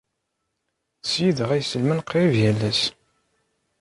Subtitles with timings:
[0.99, 2.81] Ttṣeyyideɣ iselman qrib yal ass.